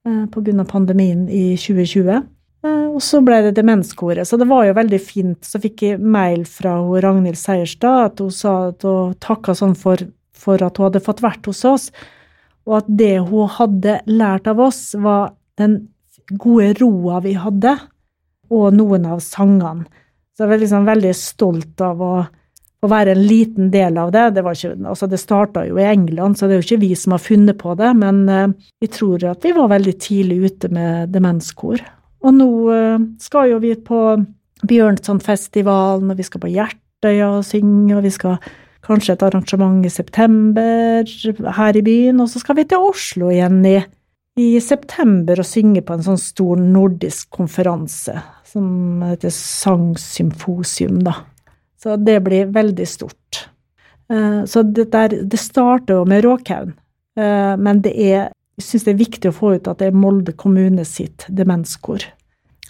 [0.04, 0.66] eh, pga.
[0.68, 2.26] pandemien i 2020.
[2.68, 4.28] Eh, og så ble det demenskoret.
[4.28, 5.40] Så det var jo veldig fint.
[5.48, 10.04] Så fikk jeg mail fra Ragnhild Seierstad at hun sa at hun takka sånn for,
[10.36, 11.92] for at hun hadde fått vært hos oss,
[12.68, 15.86] og at det hun hadde lært av oss, var den
[16.36, 17.78] gode roa vi hadde,
[18.52, 19.88] og noen av sangene.
[20.36, 22.12] Så jeg var liksom veldig stolt av å
[22.84, 24.26] å være en liten del av det.
[24.36, 27.16] Det, var altså det starta jo i England, så det er jo ikke vi som
[27.16, 27.92] har funnet på det.
[27.98, 28.48] Men eh,
[28.84, 31.82] vi tror at vi var veldig tidlig ute med demenskor.
[32.26, 34.04] Og nå eh, skal jo vi på
[34.68, 38.40] Bjørnsonfestivalen, og vi skal på Hjertøya og synge, og vi skal
[38.88, 41.08] kanskje et arrangement i september
[41.58, 43.78] her i byen, og så skal vi til Oslo igjen i,
[44.40, 48.16] i september og synge på en sånn stor nordisk konferanse
[48.48, 51.18] som heter Sangsymfosium, da.
[51.78, 53.48] Så det blir veldig stort.
[54.10, 56.74] Eh, så det, der, det starter jo med Råkhaugen,
[57.20, 59.98] eh, men det er, jeg syns det er viktig å få ut at det er
[59.98, 62.08] Molde kommune sitt demenskor.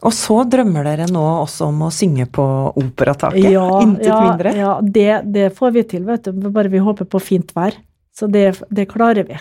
[0.06, 2.44] Og så drømmer dere nå også om å synge på
[2.78, 3.50] Operataket?
[3.50, 4.54] Ja, Intet ja, mindre?
[4.54, 6.50] Ja, det, det, får vi til, vet du.
[6.54, 7.74] Bare vi håper på fint vær.
[8.14, 9.40] Så det, det klarer vi.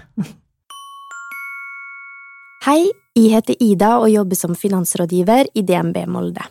[2.65, 6.45] Hei, jeg heter Ida og jobber som finansrådgiver i DNB Molde.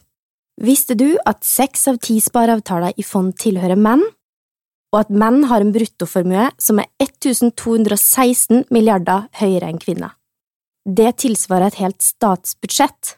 [0.55, 4.03] Visste du at seks av ti spareavtaler i fond tilhører menn,
[4.95, 10.13] og at menn har en bruttoformue som er 1216 milliarder høyere enn kvinner?
[10.87, 13.17] Det tilsvarer et helt statsbudsjett.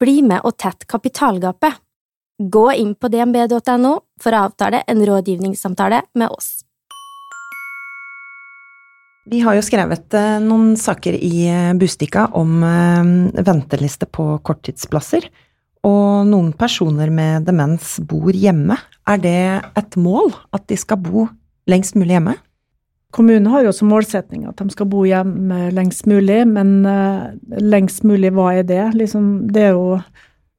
[0.00, 1.82] Bli med og tett kapitalgapet.
[2.38, 6.62] Gå inn på dnb.no for å avtale en rådgivningssamtale med oss.
[9.28, 15.28] Vi har jo skrevet eh, noen saker i eh, Bustika om eh, venteliste på korttidsplasser
[15.86, 18.76] og noen personer med demens bor hjemme.
[19.08, 19.40] Er det
[19.78, 21.28] et mål at de skal bo
[21.70, 22.34] lengst mulig hjemme?
[23.14, 28.04] Kommunen har jo som målsetning at de skal bo hjemme lengst mulig, men uh, lengst
[28.04, 28.82] mulig, hva er det?
[28.98, 30.00] Liksom, det er jo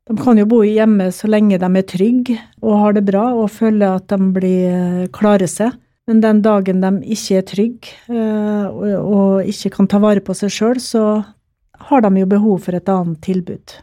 [0.09, 3.51] De kan jo bo hjemme så lenge de er trygge og har det bra og
[3.53, 5.75] føler at de blir uh, klarer seg.
[6.09, 10.33] Men den dagen de ikke er trygge uh, og, og ikke kan ta vare på
[10.33, 11.03] seg sjøl, så
[11.91, 13.77] har de jo behov for et annet tilbud.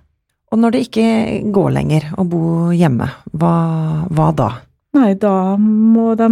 [0.57, 1.09] Og når det ikke
[1.53, 2.43] går lenger å bo
[2.73, 3.57] hjemme, hva,
[4.09, 4.47] hva da?
[4.97, 6.31] Nei, da må de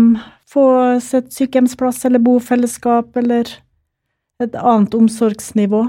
[0.49, 0.65] få
[1.05, 3.53] sitt sykehjemsplass eller bofellesskap eller
[4.41, 5.83] et annet omsorgsnivå.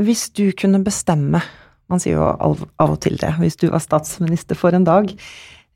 [0.00, 1.44] Hvis du kunne bestemme,
[1.92, 5.12] man sier jo av og til det, hvis du var statsminister for en dag,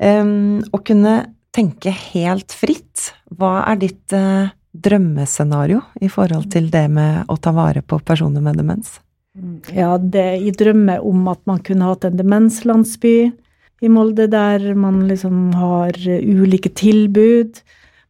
[0.01, 1.19] um, og kunne
[1.53, 7.53] tenke helt fritt, hva er ditt uh, drømmescenario i forhold til det med å ta
[7.53, 9.03] vare på personer med demens?
[9.75, 13.33] Ja, det, jeg drømmer om at man kunne hatt en demenslandsby
[13.83, 17.59] i Molde, der man liksom har ulike tilbud.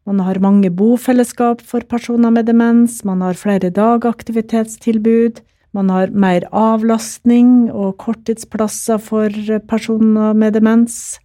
[0.04, 5.40] Man har mange bofellesskap for personer med demens, man har flere dagaktivitetstilbud.
[5.74, 9.32] Man har mer avlastning og korttidsplasser for
[9.66, 11.16] personer med demens.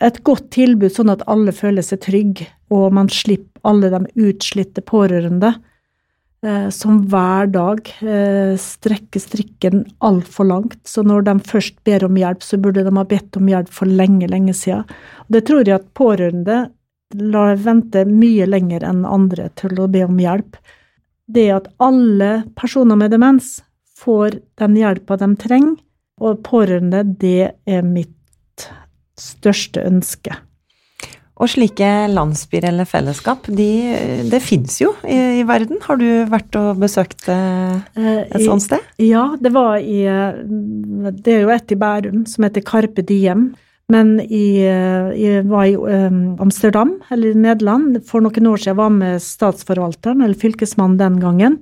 [0.00, 4.80] Et godt tilbud sånn at alle føler seg trygge, og man slipper alle de utslitte
[4.86, 5.69] pårørende Eh,
[6.72, 10.80] som hver dag eh, strekker strikken altfor langt.
[10.88, 13.90] Så når de først ber om hjelp, så burde de ha bedt om hjelp for
[13.90, 14.86] lenge, lenge siden.
[15.26, 16.60] Og det tror jeg at pårørende
[17.20, 20.56] lar vente mye lenger enn andre til å be om hjelp.
[21.30, 23.58] Det at alle personer med demens
[24.00, 25.76] får den hjelpa de trenger.
[26.20, 28.68] Og pårørende, det er mitt
[29.20, 30.34] største ønske.
[31.40, 33.70] Og slike landsbyer eller fellesskap, de,
[34.28, 35.80] det fins jo i, i, verden.
[35.86, 38.84] Har du vært og besøkt eh, et sånt sted?
[39.00, 43.50] Ja, det var i Det er jo et i Bærum som heter Carpe Diem.
[43.90, 45.72] Men i, jeg var i
[46.38, 51.16] Amsterdam, eller i Nederland, for noen år siden Jeg var med statsforvalteren, eller fylkesmannen den
[51.24, 51.56] gangen,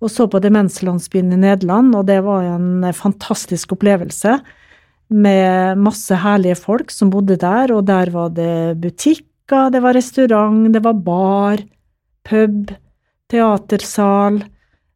[0.00, 4.38] og så på demenslandsbyen i Nederland, og det var en fantastisk opplevelse
[5.10, 10.70] med masse herlige folk som bodde der, og der var det butikker, det var restaurant,
[10.72, 11.62] det var bar,
[12.26, 12.70] pub,
[13.30, 14.40] teatersal.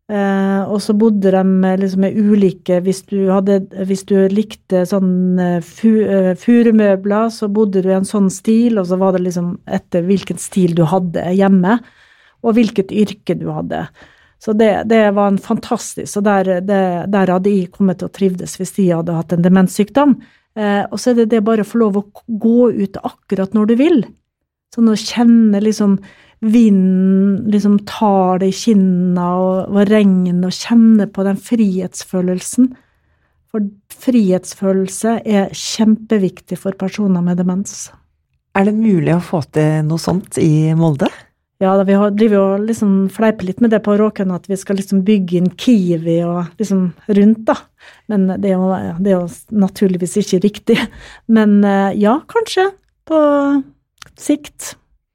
[0.05, 5.41] Eh, og så bodde de liksom med ulike hvis du, hadde, hvis du likte sånn
[5.41, 9.55] eh, uh, furumøbler, så bodde du i en sånn stil, og så var det liksom
[9.65, 11.79] etter hvilken stil du hadde hjemme,
[12.45, 13.87] og hvilket yrke du hadde.
[14.45, 16.81] Så det, det var en fantastisk Og der, det,
[17.13, 20.19] der, hadde jeg kommet til å trivdes hvis de hadde hatt en demenssykdom.
[20.59, 23.73] Eh, og så er det det bare å få lov å gå ut akkurat når
[23.73, 24.05] du vil.
[24.75, 25.97] Sånn å kjenne liksom
[26.45, 32.73] vinden liksom tar det i kinna, og, og regnet, og kjenne på den frihetsfølelsen.
[33.55, 33.69] For
[34.05, 37.87] frihetsfølelse er kjempeviktig for personer med demens.
[38.55, 41.09] Er det mulig å få til noe sånt i Molde?
[41.63, 44.59] Ja, da, vi har, driver jo liksom fleiper litt med det på Råkøen, at vi
[44.59, 47.57] skal liksom bygge inn Kiwi og liksom rundt, da.
[48.11, 50.79] Men det er, jo, det er jo naturligvis ikke riktig.
[51.37, 52.71] Men eh, ja, kanskje.
[53.05, 53.21] På
[54.17, 54.75] sikt.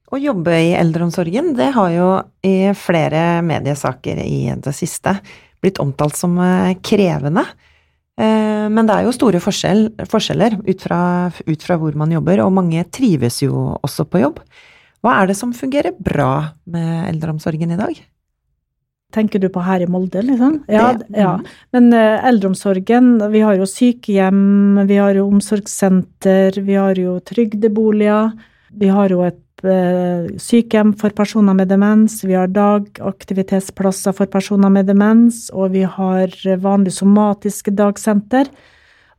[0.10, 2.10] Å jobbe i eldreomsorgen, det har jo
[2.46, 5.20] i flere mediesaker i det siste
[5.62, 7.44] blitt omtalt som eh, krevende.
[8.20, 12.42] Eh, men det er jo store forskjell, forskjeller ut fra, ut fra hvor man jobber,
[12.44, 14.42] og mange trives jo også på jobb.
[15.04, 18.00] Hva er det som fungerer bra med eldreomsorgen i dag?
[19.16, 20.60] Tenker du på her i Molde, liksom?
[20.70, 20.92] Ja.
[21.16, 21.32] Ja.
[21.74, 28.36] Men uh, eldreomsorgen, vi har jo sykehjem, vi har jo omsorgssenter, vi har jo trygdeboliger.
[28.78, 34.70] Vi har jo et uh, sykehjem for personer med demens, vi har dagaktivitetsplasser for personer
[34.78, 38.52] med demens, og vi har vanlige somatiske dagsenter.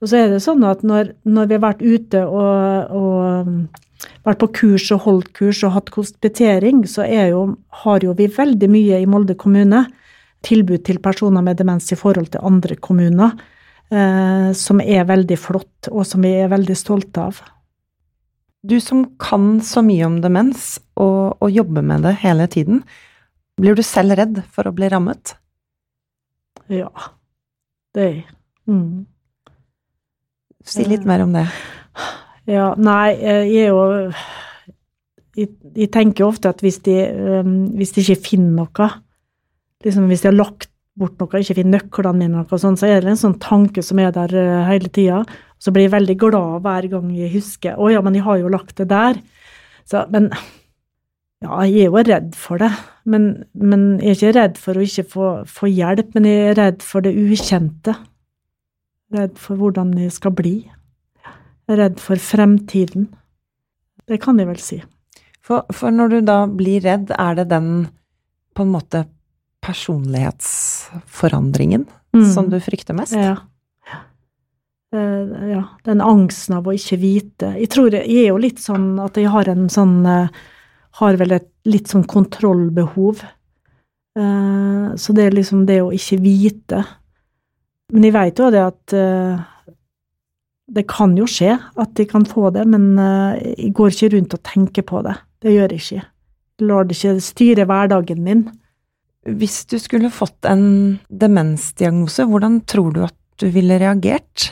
[0.01, 3.90] Og så er det sånn at når, når vi har vært ute og, og
[4.27, 7.45] vært på kurs og holdt kurs og hatt hospitering, så jo,
[7.85, 9.87] har jo vi veldig mye i Molde kommune
[10.47, 13.37] tilbud til personer med demens i forhold til andre kommuner,
[13.93, 17.43] eh, som er veldig flott, og som vi er veldig stolte av.
[18.61, 22.83] Du som kan så mye om demens, og, og jobber med det hele tiden,
[23.61, 25.35] blir du selv redd for å bli rammet?
[26.73, 26.93] Ja,
[27.97, 28.27] det er jeg.
[28.71, 29.07] Mm.
[30.65, 31.47] Si litt mer om det.
[32.51, 33.83] Ja, nei, eh, jeg er jo
[35.39, 36.97] jeg, jeg tenker ofte at hvis de,
[37.45, 38.89] um, hvis de ikke finner noe,
[39.85, 43.05] liksom hvis de har lagt bort noe, ikke finner nøklene mine, noe sånt, så er
[43.05, 45.23] det en sånn tanke som er der uh, hele tida.
[45.63, 48.51] Så blir jeg veldig glad hver gang jeg husker å ja, men jeg har jo
[48.51, 49.21] lagt det der.
[49.87, 50.31] Så, men
[51.45, 52.73] ja, jeg er jo redd for det.
[53.07, 56.61] Men, men jeg er ikke redd for å ikke få, få hjelp, men jeg er
[56.65, 57.95] redd for det ukjente.
[59.15, 60.57] Redd for hvordan jeg skal bli
[61.79, 63.09] redd for fremtiden.
[64.09, 64.83] Det kan jeg vel si.
[65.45, 67.89] For, for, når du da blir redd, er det den
[68.57, 69.05] på en måte
[69.65, 71.85] personlighetsforandringen
[72.17, 72.33] mm.
[72.35, 73.15] som du frykter mest?
[73.17, 73.37] Ja.
[74.95, 75.65] Uh, ja.
[75.87, 77.47] Den angsten av å ikke vite.
[77.61, 80.29] Jeg tror jeg er jo litt sånn at jeg har en sånn uh,
[80.99, 83.23] Har vel et litt sånn kontrollbehov.
[84.19, 86.81] Uh, så det er liksom det å ikke vite.
[87.95, 88.95] Men jeg veit jo det at
[90.71, 94.37] det kan jo skje at de kan få det, men uh, jeg går ikke rundt
[94.37, 95.17] og tenker på det.
[95.43, 96.03] Det gjør jeg ikke.
[96.61, 98.45] Jeg lar det ikke styre hverdagen min.
[99.27, 104.51] Hvis du skulle fått en demensdiagnose, hvordan tror du at du ville reagert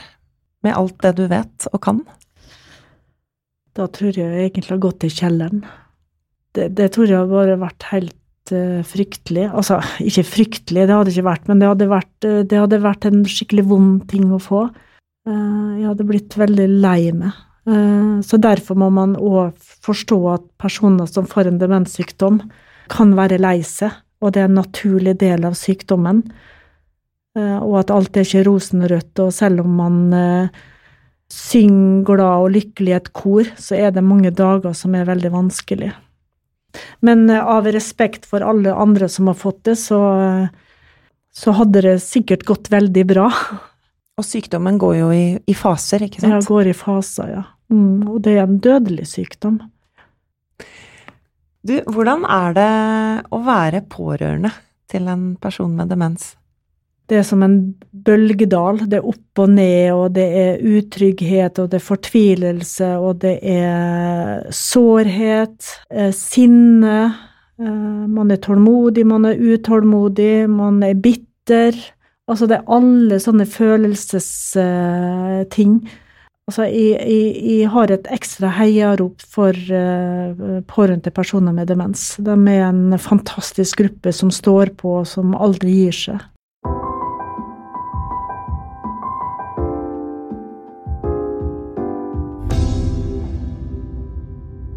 [0.64, 2.02] med alt det du vet og kan?
[3.76, 5.62] Da tror jeg jeg egentlig har gått til kjelleren.
[6.57, 9.46] Det, det tror jeg har bare vært helt uh, fryktelig.
[9.52, 13.07] Altså, ikke fryktelig, det hadde ikke vært, men det hadde vært, uh, det hadde vært
[13.09, 14.66] en skikkelig vond ting å få.
[15.29, 17.37] Eh, jeg hadde blitt veldig lei meg.
[17.69, 22.41] Eh, så derfor må man òg forstå at personer som får en demenssykdom,
[22.88, 23.93] kan være lei seg,
[24.25, 26.23] og det er en naturlig del av sykdommen.
[27.37, 29.99] Eh, og at alt er ikke rosenrødt, og selv om man
[31.29, 35.31] synger glad og lykkelig i et kor, så er det mange dager som er veldig
[35.35, 35.91] vanskelig.
[37.05, 40.01] Men av respekt for alle andre som har fått det, så,
[41.29, 43.29] så hadde det sikkert gått veldig bra.
[44.18, 46.35] Og sykdommen går jo i, i faser, ikke sant?
[46.35, 47.44] Ja, går i faser, ja.
[47.70, 49.61] Mm, og det er en dødelig sykdom.
[51.68, 52.72] Du, hvordan er det
[53.35, 54.50] å være pårørende
[54.88, 56.33] til en person med demens?
[57.09, 57.57] det er som en
[58.04, 58.83] bølgedal.
[58.85, 63.38] Det er opp og ned, og det er utrygghet, og det er fortvilelse, og det
[63.48, 66.98] er sårhet, eh, sinne.
[67.59, 71.72] Eh, man er tålmodig, man er utålmodig, man er bitter.
[72.29, 75.75] Altså, det er alle sånne følelsesting.
[76.49, 82.03] Altså, jeg, jeg, jeg, har et ekstra heiarop for uh, pårørende til personer med demens.
[82.25, 86.19] De er en fantastisk gruppe som står på, og som aldri gir seg.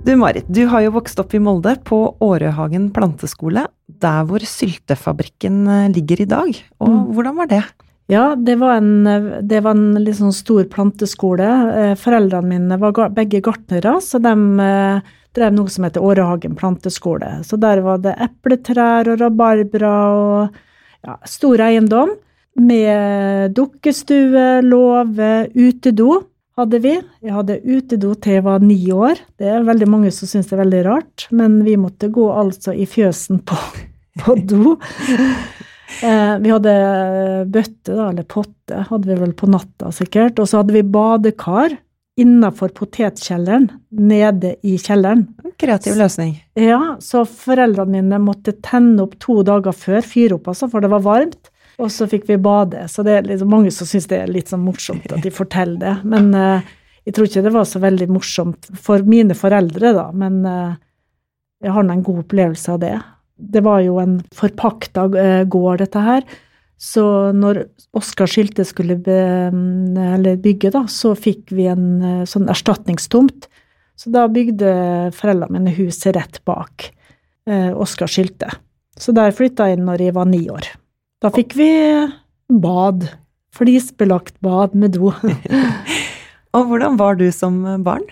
[0.04, 3.68] Du Marit, du har jo vokst opp i Molde, på Årøhagen planteskole,
[4.02, 6.58] der hvor syltefabrikken eh, ligger i dag.
[6.82, 7.04] Og mm.
[7.14, 7.60] hvordan var det?
[8.10, 9.06] Ja, det var en,
[9.46, 11.52] det var en litt sånn stor planteskole.
[11.78, 14.34] Eh, foreldrene mine var begge gartnere, så de
[14.66, 17.30] eh, drev noe som heter Årehagen planteskole.
[17.46, 20.60] Så der var det epletrær og rabarbra og
[21.06, 22.18] ja, stor eiendom.
[22.58, 26.24] Med dukkestue, låve, utedo
[26.60, 26.96] hadde vi.
[27.24, 29.22] Jeg hadde utedo til jeg var ni år.
[29.40, 32.76] Det er veldig mange som syns det er veldig rart, men vi måtte gå altså
[32.76, 33.60] i fjøsen på,
[34.24, 34.78] på do.
[36.02, 36.72] Eh, vi hadde
[37.52, 40.40] bøtte, da, eller potte, hadde vi vel på natta sikkert.
[40.40, 41.76] Og så hadde vi badekar
[42.22, 43.68] innafor potetkjelleren,
[44.00, 45.26] nede i kjelleren.
[45.62, 46.36] Kreativ løsning.
[46.60, 50.92] Ja, så foreldrene mine måtte tenne opp to dager før, fyre opp altså, for det
[50.96, 51.51] var varmt.
[51.82, 52.86] Og så fikk vi bade.
[52.92, 55.80] Så det er liksom mange som syns det er litt sånn morsomt at de forteller
[55.82, 55.96] det.
[56.06, 56.74] Men uh,
[57.08, 60.06] jeg tror ikke det var så veldig morsomt for mine foreldre, da.
[60.14, 60.78] Men uh,
[61.62, 62.96] jeg har nå en god opplevelse av det
[63.42, 66.26] det var jo en forpakta eh, gård, dette her.
[66.82, 67.04] Så
[67.38, 67.66] når
[67.98, 69.52] Oskar Skilte skulle be,
[70.42, 73.46] bygge, da, så fikk vi en sånn erstatningstomt.
[74.00, 76.88] Så da bygde foreldrene mine huset rett bak
[77.46, 78.50] eh, Oskar Skilte.
[78.98, 80.72] Så der flytta jeg inn når jeg var ni år.
[81.22, 81.72] Da fikk vi
[82.50, 83.08] bad.
[83.54, 85.12] Flisbelagt bad med do.
[86.56, 88.08] Og hvordan var du som barn?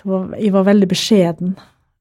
[0.00, 1.52] Jeg var veldig beskjeden.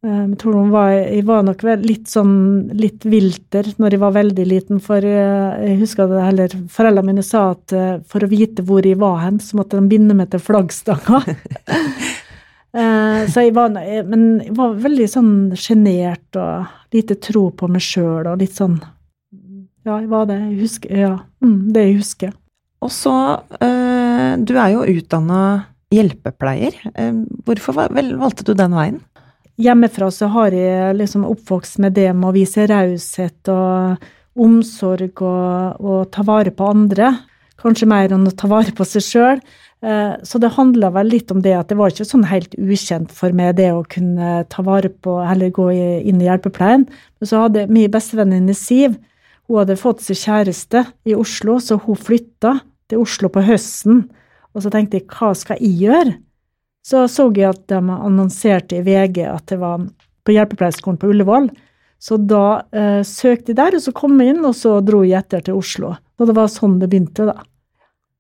[0.06, 2.36] Eh, jeg tror hun var, jeg var nok litt sånn
[2.80, 7.26] litt vilter når jeg var veldig liten, for eh, jeg husker det heller Foreldrene mine
[7.26, 10.32] sa at eh, for å vite hvor jeg var hen, så måtte de binde meg
[10.32, 11.20] til flaggstanga.
[13.34, 13.74] så jeg var,
[14.08, 18.78] men jeg var veldig sånn sjenert og lite tro på meg sjøl og litt sånn
[19.88, 20.40] Ja, var det.
[20.50, 22.34] Jeg husker, ja, mm, det jeg husker.
[22.84, 23.14] Og så,
[23.60, 25.42] du er jo utdanna
[25.92, 26.78] hjelpepleier.
[27.48, 29.02] Hvorfor valgte du den veien?
[29.60, 34.06] Hjemmefra så har jeg liksom oppvokst med det med å vise raushet og
[34.40, 37.12] omsorg og, og, ta vare på andre.
[37.60, 39.42] Kanskje mer enn å ta vare på seg sjøl.
[39.84, 43.12] Eh, så det handla vel litt om det at det var ikke sånn helt ukjent
[43.16, 46.88] for meg det å kunne ta vare på eller gå inn i hjelpepleien.
[47.20, 48.96] Men så hadde min bestevenninne Siv
[49.50, 52.60] hun hadde fått seg kjæreste i Oslo, så hun flytta
[52.90, 54.04] til Oslo på høsten.
[54.54, 56.18] Og så tenkte jeg hva skal jeg gjøre?
[56.90, 59.84] så så jeg at de annonserte i VG at det var
[60.26, 61.50] på hjelpepleierskolen på Ullevål.
[62.00, 65.20] Så da eh, søkte jeg der, og så kom jeg inn, og så dro jeg
[65.20, 65.94] etter til Oslo.
[66.20, 67.44] Og det var sånn det begynte, da.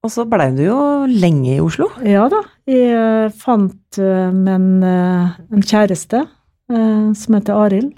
[0.04, 0.80] Og så blei du jo
[1.12, 1.90] lenge i Oslo?
[2.08, 2.42] Ja da.
[2.70, 6.26] Jeg uh, fant meg en, uh, en, kjæreste
[6.70, 7.96] som heter Arild.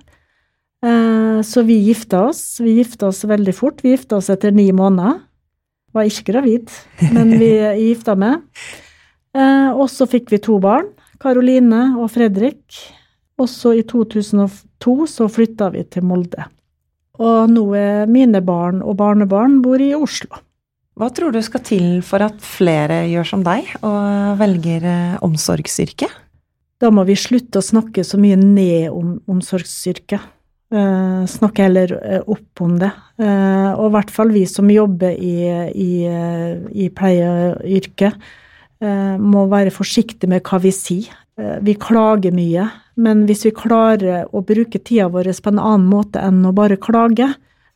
[0.82, 2.60] Så vi gifta oss.
[2.63, 3.84] Vi gifta oss veldig fort.
[3.86, 5.20] Vi gifta oss etter ni måneder.
[5.91, 6.72] Var ikke gravid,
[7.12, 7.52] men vi
[7.89, 8.46] gifta meg.
[9.36, 10.89] Eh, og så fikk vi to barn,
[11.22, 12.80] Karoline og Fredrik.
[13.39, 16.46] Og så i 2002 så flytta vi til Molde.
[17.22, 20.41] Og nå er mine barn og barnebarn bor i Oslo.
[21.00, 26.20] Hva tror du skal til for at flere gjør som deg og velger eh, omsorgsyrket?
[26.82, 30.22] Da må vi slutte å snakke så mye ned om omsorgsyrket.
[30.71, 32.91] Eh, snakke heller eh, opp om det.
[33.19, 35.36] Eh, og i hvert fall vi som jobber i,
[35.75, 35.91] i,
[36.86, 38.31] i pleieyrket
[38.81, 41.12] Eh, må være forsiktige med hva vi sier.
[41.62, 42.63] Vi klager mye,
[43.01, 46.77] men hvis vi klarer å bruke tida vår på en annen måte enn å bare
[46.81, 47.29] klage,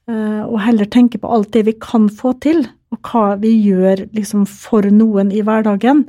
[0.05, 4.43] og heller tenke på alt det vi kan få til, og hva vi gjør liksom
[4.49, 6.03] for noen i hverdagen,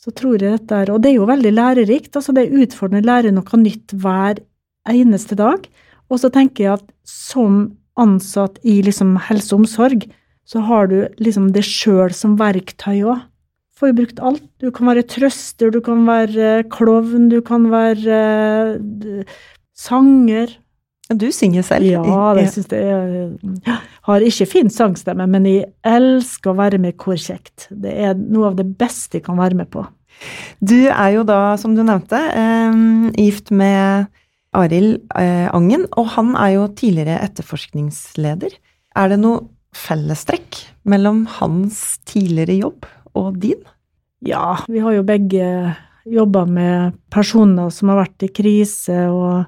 [0.00, 2.16] så tror jeg dette er Og det er jo veldig lærerikt.
[2.16, 4.40] altså Det er utfordrende å lære noe nytt hver
[4.88, 5.68] eneste dag.
[6.14, 10.06] Og så tenker jeg at som ansatt i liksom helse og omsorg,
[10.46, 13.22] så har du liksom det sjøl som verktøy òg
[13.84, 14.44] får jo brukt alt.
[14.62, 18.20] Du kan være trøster, du kan være klovn, du kan være
[18.78, 19.40] uh,
[19.76, 20.54] sanger.
[21.12, 21.90] Du synger selv?
[21.90, 23.34] Ja, det syns jeg.
[23.66, 23.76] Jeg
[24.08, 27.68] har ikke fin sangstemme, men jeg elsker å være med i Korkjekt.
[27.68, 29.84] Det er noe av det beste jeg kan være med på.
[30.64, 32.80] Du er jo da, som du nevnte, eh,
[33.20, 34.06] gift med
[34.54, 38.54] Arild eh, Angen, og han er jo tidligere etterforskningsleder.
[38.94, 42.88] Er det noe fellestrekk mellom hans tidligere jobb
[43.18, 43.62] og din?
[44.24, 45.74] Ja, vi har jo begge
[46.04, 49.44] jobba med personer som har vært i krise, og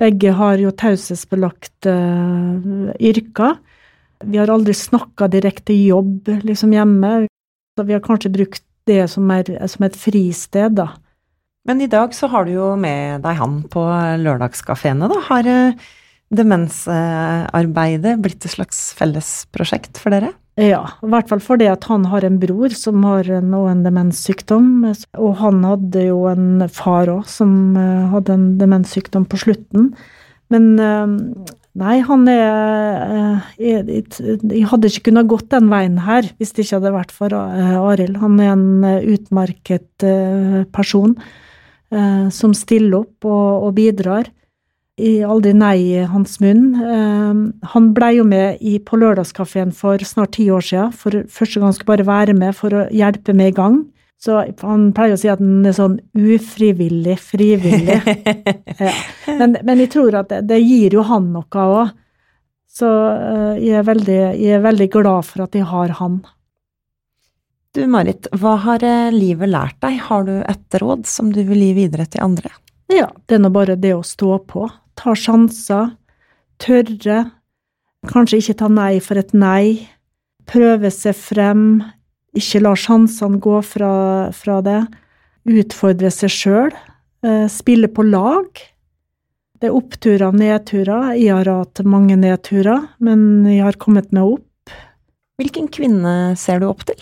[0.00, 3.56] begge har jo taushetsbelagte uh, yrker.
[4.24, 7.14] Vi har aldri snakka direkte jobb liksom hjemme,
[7.74, 10.90] så vi har kanskje brukt det som, er, som et fristed, da.
[11.64, 13.82] Men i dag så har du jo med deg han på
[14.20, 15.20] lørdagskafeene, da.
[15.30, 15.84] Har uh,
[16.34, 20.34] demensarbeidet blitt et slags fellesprosjekt for dere?
[20.60, 24.84] Ja, i hvert fall fordi at han har en bror som har nå en demenssykdom.
[25.18, 29.90] Og han hadde jo en far òg som eh, hadde en demenssykdom på slutten.
[30.54, 31.16] Men eh,
[31.82, 33.88] nei, han er eh,
[34.46, 38.20] jeg hadde ikke kunnet gått den veien her hvis det ikke hadde vært for Arild.
[38.22, 38.86] Han er en
[39.16, 40.06] utmerket
[40.74, 41.18] person
[42.34, 44.30] som stiller opp og, og bidrar
[45.00, 46.68] i aldri nei i hans munn.
[46.78, 47.40] Eh,
[47.72, 51.74] han blei jo med i, på Lørdagskafeen for snart ti år siden, for første gang
[51.74, 53.82] skulle bare være med for å hjelpe meg i gang.
[54.24, 57.98] Så han pleier å si at han er sånn ufrivillig frivillig.
[58.86, 58.94] ja.
[59.26, 61.90] men, men, jeg tror at det, det gir jo han noe òg.
[62.74, 66.22] Så uh, jeg, er veldig, jeg er veldig glad for at jeg har han.
[67.74, 69.96] Du Marit, hva har eh, livet lært deg?
[70.06, 72.52] Har du et råd som du vil gi videre til andre?
[72.92, 75.90] Ja, det er nå bare det å stå på ta sjanser,
[76.62, 77.18] tørre,
[78.06, 79.88] kanskje ikke ta nei for et nei,
[80.46, 81.82] prøve seg frem,
[82.38, 83.94] ikke la sjansene gå fra,
[84.30, 84.80] fra det,
[85.50, 86.78] utfordre seg sjøl,
[87.26, 88.62] eh, spille på lag.
[89.58, 91.14] Det er oppturer og nedturer.
[91.18, 94.74] Jeg har hatt mange nedturer, men jeg har kommet meg opp.
[95.40, 97.00] Hvilken kvinne ser du opp til?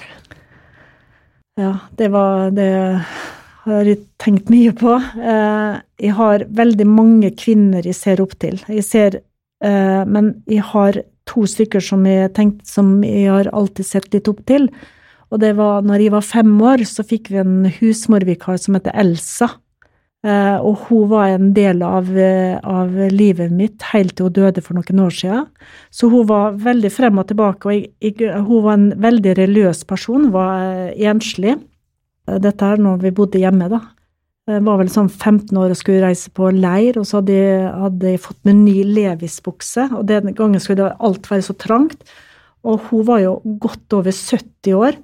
[1.60, 2.70] Ja, det var det
[3.62, 4.94] har jeg tenkt mye på.
[4.96, 8.56] Eh, jeg har veldig mange kvinner jeg ser opp til.
[8.72, 9.18] Jeg ser,
[9.62, 14.30] eh, men jeg har to stykker som jeg, tenkt, som jeg har alltid sett litt
[14.32, 14.66] opp til.
[15.30, 18.96] Og det var når jeg var fem år, så fikk vi en husmorvikar som heter
[18.98, 19.52] Elsa.
[20.22, 22.06] Eh, og hun var en del av,
[22.62, 25.48] av, livet mitt helt til hun døde for noen år siden.
[25.90, 29.82] Så hun var veldig frem og tilbake, og jeg, jeg, hun var en veldig religiøs
[29.90, 31.56] person, var enslig.
[32.28, 33.82] Eh, dette er når vi bodde hjemme, da.
[34.50, 37.66] Jeg var vel sånn 15 år og skulle reise på leir, og så hadde jeg,
[37.78, 42.02] hadde jeg fått meg ny Levis-bukse, og den gangen skulle alt være så trangt.
[42.66, 44.98] Og hun var jo godt over 70 år,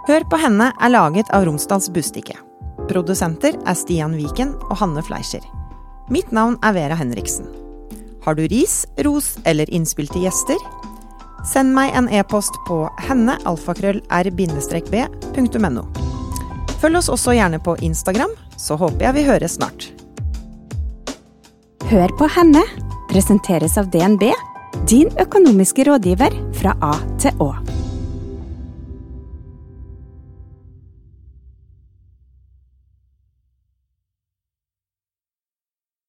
[0.08, 2.36] Hør på henne er laget av Romsdals Bustikke.
[2.88, 5.44] Produsenter er Stian Viken og Hanne Fleischer.
[6.12, 7.46] Mitt navn er Vera Henriksen.
[8.24, 10.56] Har du ris, ros eller innspill til gjester?
[11.46, 15.82] Send meg en e-post på hennealfakrøll-r-b.no.
[16.78, 19.80] Følg oss også gjerne på Instagram så håper jeg vi høres snart.
[21.88, 22.62] Hør på henne
[23.08, 24.24] presenteres av DNB,
[24.90, 27.52] din økonomiske rådgiver fra A til Å.